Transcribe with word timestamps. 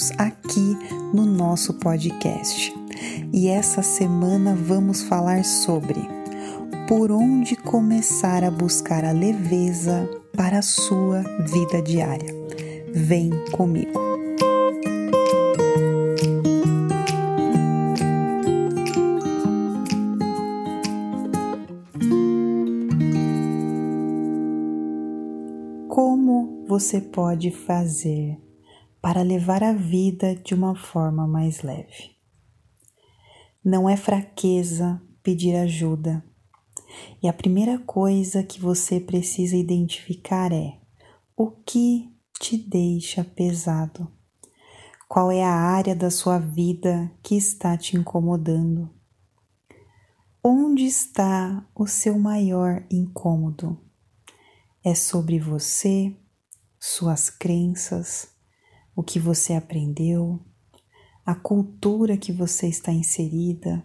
juntos 0.00 0.10
aqui 0.18 0.76
no 1.12 1.26
nosso 1.26 1.74
podcast. 1.74 2.72
E 3.32 3.48
essa 3.48 3.82
semana 3.82 4.54
vamos 4.54 5.02
falar 5.02 5.44
sobre 5.44 6.00
por 6.88 7.12
onde 7.12 7.54
começar 7.54 8.42
a 8.42 8.50
buscar 8.50 9.04
a 9.04 9.12
leveza 9.12 10.08
para 10.36 10.58
a 10.58 10.62
sua 10.62 11.22
vida 11.46 11.82
diária. 11.82 12.34
Vem 12.92 13.30
comigo! 13.52 14.00
Como 25.88 26.64
você 26.66 27.00
pode 27.00 27.50
fazer 27.50 28.49
para 29.00 29.22
levar 29.22 29.62
a 29.62 29.72
vida 29.72 30.34
de 30.36 30.54
uma 30.54 30.74
forma 30.74 31.26
mais 31.26 31.62
leve? 31.62 32.16
Não 33.64 33.88
é 33.88 33.96
fraqueza 33.96 35.00
pedir 35.22 35.54
ajuda. 35.56 36.24
E 37.22 37.28
a 37.28 37.32
primeira 37.32 37.78
coisa 37.78 38.42
que 38.42 38.60
você 38.60 38.98
precisa 38.98 39.56
identificar 39.56 40.52
é 40.52 40.78
o 41.36 41.50
que 41.50 42.12
te 42.38 42.56
deixa 42.56 43.22
pesado. 43.22 44.10
Qual 45.08 45.30
é 45.30 45.42
a 45.42 45.52
área 45.52 45.94
da 45.94 46.10
sua 46.10 46.38
vida 46.38 47.10
que 47.22 47.36
está 47.36 47.76
te 47.76 47.96
incomodando? 47.96 48.90
Onde 50.42 50.84
está 50.84 51.68
o 51.74 51.86
seu 51.86 52.18
maior 52.18 52.86
incômodo? 52.90 53.78
É 54.82 54.94
sobre 54.94 55.38
você, 55.38 56.16
suas 56.78 57.28
crenças, 57.28 58.28
o 58.94 59.02
que 59.02 59.18
você 59.18 59.54
aprendeu, 59.54 60.40
a 61.24 61.34
cultura 61.34 62.16
que 62.16 62.32
você 62.32 62.66
está 62.66 62.92
inserida, 62.92 63.84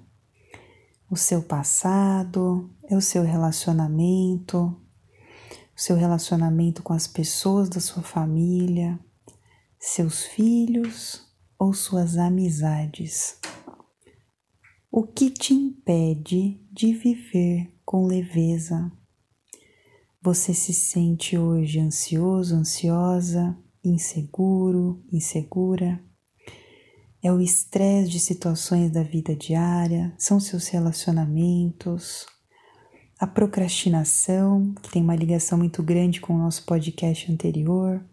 o 1.10 1.16
seu 1.16 1.44
passado, 1.44 2.70
é 2.90 2.96
o 2.96 3.02
seu 3.02 3.24
relacionamento, 3.24 4.76
o 5.76 5.80
seu 5.80 5.96
relacionamento 5.96 6.82
com 6.82 6.94
as 6.94 7.08
pessoas 7.08 7.70
da 7.70 7.80
sua 7.80 8.02
família, 8.02 9.00
seus 9.80 10.24
filhos 10.24 11.26
ou 11.60 11.74
suas 11.74 12.18
amizades. 12.18 13.40
O 14.92 15.04
que 15.04 15.30
te 15.30 15.54
impede 15.54 16.60
de 16.72 16.94
viver 16.94 17.74
com 17.86 18.06
leveza? 18.06 18.92
Você 20.22 20.54
se 20.54 20.74
sente 20.74 21.38
hoje 21.38 21.80
ansioso, 21.80 22.56
ansiosa, 22.56 23.56
inseguro, 23.90 25.04
insegura? 25.12 26.04
É 27.24 27.32
o 27.32 27.42
estresse 27.42 28.10
de 28.10 28.20
situações 28.20 28.92
da 28.92 29.02
vida 29.02 29.36
diária, 29.36 30.14
são 30.18 30.40
seus 30.40 30.68
relacionamentos, 30.68 32.26
a 33.18 33.26
procrastinação, 33.26 34.74
que 34.82 34.92
tem 34.92 35.02
uma 35.02 35.16
ligação 35.16 35.58
muito 35.58 35.82
grande 35.82 36.20
com 36.20 36.34
o 36.36 36.38
nosso 36.38 36.66
podcast 36.66 37.32
anterior, 37.32 38.06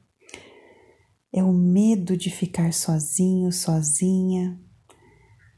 é 1.32 1.42
o 1.42 1.52
medo 1.52 2.16
de 2.16 2.30
ficar 2.30 2.72
sozinho, 2.72 3.50
sozinha, 3.50 4.60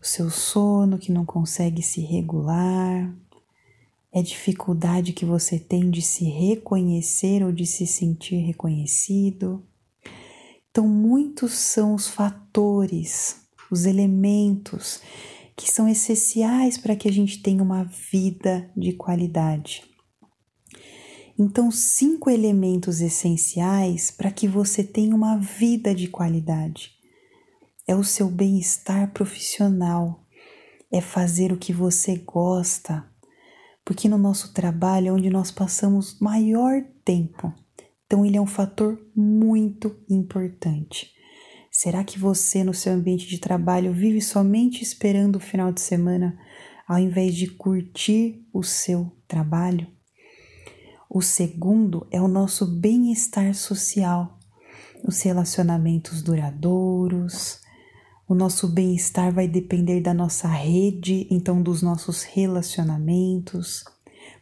o 0.00 0.06
seu 0.06 0.30
sono 0.30 0.98
que 0.98 1.12
não 1.12 1.24
consegue 1.24 1.82
se 1.82 2.00
regular, 2.00 3.14
é 4.12 4.22
dificuldade 4.22 5.12
que 5.12 5.24
você 5.24 5.58
tem 5.58 5.90
de 5.90 6.00
se 6.00 6.24
reconhecer 6.24 7.42
ou 7.42 7.50
de 7.50 7.66
se 7.66 7.84
sentir 7.84 8.36
reconhecido. 8.36 9.66
Então, 10.74 10.88
muitos 10.88 11.52
são 11.52 11.94
os 11.94 12.08
fatores 12.08 13.44
os 13.70 13.86
elementos 13.86 15.00
que 15.56 15.70
são 15.70 15.88
essenciais 15.88 16.76
para 16.76 16.96
que 16.96 17.08
a 17.08 17.12
gente 17.12 17.40
tenha 17.40 17.62
uma 17.62 17.84
vida 17.84 18.68
de 18.76 18.92
qualidade. 18.92 19.84
Então, 21.38 21.70
cinco 21.70 22.28
elementos 22.28 23.00
essenciais 23.00 24.10
para 24.10 24.32
que 24.32 24.48
você 24.48 24.82
tenha 24.82 25.14
uma 25.14 25.36
vida 25.36 25.94
de 25.94 26.08
qualidade. 26.08 26.90
É 27.86 27.94
o 27.94 28.02
seu 28.02 28.28
bem-estar 28.28 29.12
profissional, 29.12 30.24
é 30.90 31.00
fazer 31.00 31.52
o 31.52 31.56
que 31.56 31.72
você 31.72 32.16
gosta, 32.16 33.08
porque 33.84 34.08
no 34.08 34.18
nosso 34.18 34.52
trabalho 34.52 35.06
é 35.06 35.12
onde 35.12 35.30
nós 35.30 35.52
passamos 35.52 36.18
maior 36.18 36.82
tempo. 37.04 37.52
Então, 38.14 38.24
ele 38.24 38.36
é 38.36 38.40
um 38.40 38.46
fator 38.46 38.96
muito 39.12 39.96
importante. 40.08 41.10
Será 41.68 42.04
que 42.04 42.16
você, 42.16 42.62
no 42.62 42.72
seu 42.72 42.92
ambiente 42.92 43.26
de 43.26 43.38
trabalho, 43.38 43.92
vive 43.92 44.20
somente 44.20 44.84
esperando 44.84 45.34
o 45.34 45.40
final 45.40 45.72
de 45.72 45.80
semana 45.80 46.38
ao 46.86 46.96
invés 47.00 47.34
de 47.34 47.48
curtir 47.48 48.46
o 48.52 48.62
seu 48.62 49.10
trabalho? 49.26 49.88
O 51.10 51.20
segundo 51.20 52.06
é 52.08 52.20
o 52.20 52.28
nosso 52.28 52.64
bem-estar 52.64 53.52
social, 53.52 54.38
os 55.02 55.20
relacionamentos 55.20 56.22
duradouros. 56.22 57.58
O 58.28 58.34
nosso 58.36 58.68
bem-estar 58.68 59.34
vai 59.34 59.48
depender 59.48 60.00
da 60.00 60.14
nossa 60.14 60.46
rede, 60.46 61.26
então 61.28 61.60
dos 61.60 61.82
nossos 61.82 62.22
relacionamentos, 62.22 63.82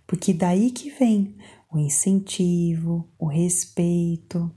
porque 0.06 0.34
daí 0.34 0.70
que 0.70 0.90
vem 0.90 1.38
o 1.72 1.78
incentivo, 1.78 3.08
o 3.18 3.26
respeito, 3.26 4.50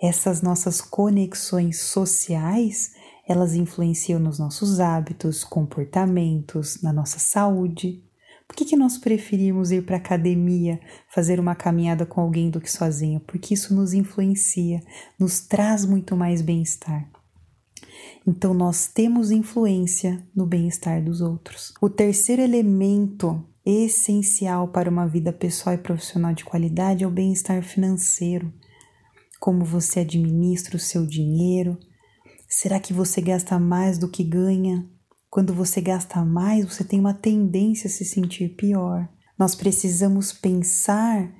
essas 0.00 0.40
nossas 0.40 0.80
conexões 0.80 1.80
sociais, 1.80 2.94
elas 3.28 3.54
influenciam 3.54 4.18
nos 4.18 4.38
nossos 4.38 4.80
hábitos, 4.80 5.44
comportamentos, 5.44 6.80
na 6.82 6.92
nossa 6.92 7.18
saúde. 7.18 8.02
Por 8.46 8.56
que, 8.56 8.64
que 8.64 8.76
nós 8.76 8.96
preferimos 8.96 9.70
ir 9.70 9.84
para 9.84 9.96
a 9.96 9.98
academia, 9.98 10.80
fazer 11.10 11.38
uma 11.38 11.54
caminhada 11.54 12.06
com 12.06 12.22
alguém 12.22 12.48
do 12.48 12.60
que 12.60 12.70
sozinho? 12.70 13.20
Porque 13.20 13.52
isso 13.52 13.74
nos 13.74 13.92
influencia, 13.92 14.80
nos 15.18 15.40
traz 15.40 15.84
muito 15.84 16.16
mais 16.16 16.40
bem-estar. 16.40 17.10
Então, 18.26 18.54
nós 18.54 18.86
temos 18.86 19.30
influência 19.30 20.26
no 20.34 20.46
bem-estar 20.46 21.04
dos 21.04 21.20
outros. 21.20 21.74
O 21.80 21.90
terceiro 21.90 22.40
elemento 22.40 23.44
essencial 23.70 24.68
para 24.68 24.90
uma 24.90 25.06
vida 25.06 25.32
pessoal 25.32 25.74
e 25.74 25.78
profissional 25.78 26.32
de 26.32 26.44
qualidade 26.44 27.04
é 27.04 27.06
o 27.06 27.10
bem-estar 27.10 27.62
financeiro 27.62 28.52
como 29.38 29.64
você 29.64 30.00
administra 30.00 30.76
o 30.76 30.80
seu 30.80 31.06
dinheiro. 31.06 31.78
Será 32.48 32.80
que 32.80 32.92
você 32.92 33.20
gasta 33.20 33.58
mais 33.58 33.98
do 33.98 34.08
que 34.08 34.24
ganha? 34.24 34.88
Quando 35.30 35.54
você 35.54 35.80
gasta 35.80 36.24
mais, 36.24 36.64
você 36.64 36.82
tem 36.82 36.98
uma 36.98 37.14
tendência 37.14 37.88
a 37.88 37.90
se 37.90 38.04
sentir 38.04 38.56
pior. 38.56 39.08
Nós 39.38 39.54
precisamos 39.54 40.32
pensar 40.32 41.32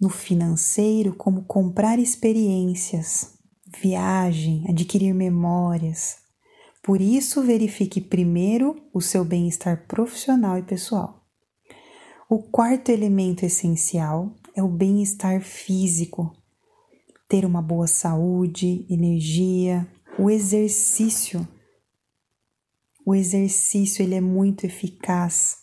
no 0.00 0.08
financeiro 0.08 1.14
como 1.14 1.44
comprar 1.44 1.98
experiências, 1.98 3.36
viagem, 3.80 4.64
adquirir 4.68 5.12
memórias. 5.12 6.16
Por 6.82 7.00
isso, 7.00 7.42
verifique 7.42 8.00
primeiro 8.00 8.76
o 8.94 9.00
seu 9.00 9.24
bem-estar 9.24 9.86
profissional 9.86 10.56
e 10.56 10.62
pessoal. 10.62 11.17
O 12.30 12.42
quarto 12.42 12.90
elemento 12.90 13.46
essencial 13.46 14.34
é 14.54 14.62
o 14.62 14.68
bem-estar 14.68 15.40
físico 15.40 16.30
ter 17.26 17.46
uma 17.46 17.62
boa 17.62 17.86
saúde, 17.86 18.84
energia, 18.90 19.88
o 20.18 20.28
exercício. 20.28 21.48
O 23.06 23.14
exercício 23.14 24.02
ele 24.02 24.14
é 24.14 24.20
muito 24.20 24.66
eficaz, 24.66 25.56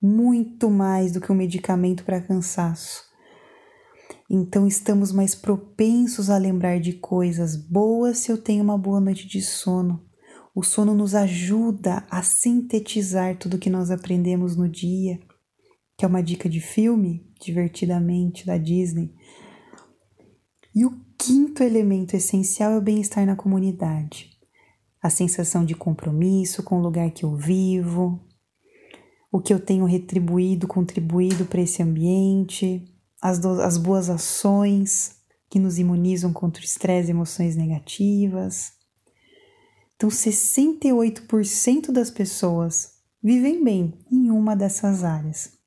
muito 0.00 0.68
mais 0.68 1.10
do 1.10 1.22
que 1.22 1.32
um 1.32 1.34
medicamento 1.34 2.04
para 2.04 2.20
cansaço. 2.20 3.02
Então 4.28 4.66
estamos 4.66 5.12
mais 5.12 5.34
propensos 5.34 6.28
a 6.28 6.36
lembrar 6.36 6.80
de 6.80 6.92
coisas 6.92 7.56
boas 7.56 8.18
se 8.18 8.30
eu 8.30 8.36
tenho 8.36 8.62
uma 8.62 8.76
boa 8.76 9.00
noite 9.00 9.26
de 9.26 9.40
sono. 9.40 10.04
O 10.54 10.62
sono 10.62 10.94
nos 10.94 11.14
ajuda 11.14 12.06
a 12.10 12.22
sintetizar 12.22 13.38
tudo 13.38 13.58
que 13.58 13.70
nós 13.70 13.90
aprendemos 13.90 14.54
no 14.54 14.68
dia, 14.68 15.18
que 16.00 16.04
é 16.06 16.08
uma 16.08 16.22
dica 16.22 16.48
de 16.48 16.62
filme, 16.62 17.30
divertidamente 17.38 18.46
da 18.46 18.56
Disney. 18.56 19.14
E 20.74 20.86
o 20.86 20.98
quinto 21.18 21.62
elemento 21.62 22.16
essencial 22.16 22.72
é 22.72 22.78
o 22.78 22.80
bem-estar 22.80 23.26
na 23.26 23.36
comunidade. 23.36 24.30
A 25.02 25.10
sensação 25.10 25.62
de 25.62 25.74
compromisso 25.74 26.62
com 26.62 26.78
o 26.78 26.82
lugar 26.82 27.10
que 27.10 27.22
eu 27.22 27.36
vivo, 27.36 28.18
o 29.30 29.42
que 29.42 29.52
eu 29.52 29.60
tenho 29.60 29.84
retribuído, 29.84 30.66
contribuído 30.66 31.44
para 31.44 31.60
esse 31.60 31.82
ambiente, 31.82 32.82
as, 33.20 33.38
do, 33.38 33.60
as 33.60 33.76
boas 33.76 34.08
ações 34.08 35.16
que 35.50 35.58
nos 35.58 35.78
imunizam 35.78 36.32
contra 36.32 36.62
o 36.62 36.64
estresse 36.64 37.08
e 37.08 37.10
emoções 37.10 37.56
negativas. 37.56 38.72
Então, 39.96 40.08
68% 40.08 41.92
das 41.92 42.10
pessoas 42.10 42.94
vivem 43.22 43.62
bem 43.62 43.98
em 44.10 44.30
uma 44.30 44.56
dessas 44.56 45.04
áreas 45.04 45.59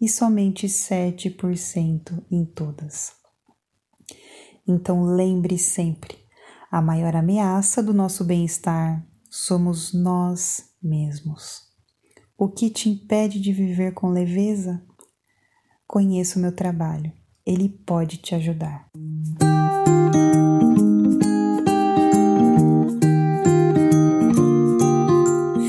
e 0.00 0.08
somente 0.08 0.66
7% 0.66 2.24
em 2.30 2.44
todas. 2.44 3.12
Então 4.66 5.04
lembre 5.04 5.58
sempre: 5.58 6.16
A 6.70 6.80
maior 6.80 7.14
ameaça 7.14 7.82
do 7.82 7.92
nosso 7.92 8.24
bem-estar 8.24 9.04
somos 9.28 9.92
nós 9.92 10.64
mesmos. 10.82 11.68
O 12.38 12.48
que 12.48 12.70
te 12.70 12.88
impede 12.88 13.38
de 13.38 13.52
viver 13.52 13.92
com 13.92 14.08
leveza? 14.08 14.82
Conheça 15.86 16.38
o 16.38 16.42
meu 16.42 16.54
trabalho, 16.54 17.12
ele 17.44 17.68
pode 17.68 18.16
te 18.16 18.34
ajudar. 18.34 18.88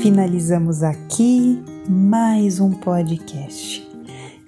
Finalizamos 0.00 0.82
aqui 0.82 1.62
mais 1.88 2.58
um 2.58 2.70
podcast. 2.72 3.91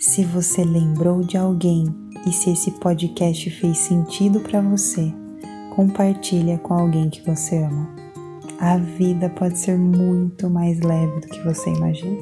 Se 0.06 0.22
você 0.22 0.62
lembrou 0.62 1.22
de 1.22 1.38
alguém 1.38 1.86
e 2.26 2.30
se 2.30 2.50
esse 2.50 2.70
podcast 2.72 3.48
fez 3.48 3.78
sentido 3.78 4.38
para 4.38 4.60
você, 4.60 5.10
compartilha 5.74 6.58
com 6.58 6.74
alguém 6.74 7.08
que 7.08 7.22
você 7.22 7.56
ama. 7.56 7.88
A 8.60 8.76
vida 8.76 9.30
pode 9.30 9.58
ser 9.58 9.78
muito 9.78 10.50
mais 10.50 10.78
leve 10.80 11.20
do 11.20 11.26
que 11.26 11.42
você 11.42 11.70
imagina. 11.70 12.20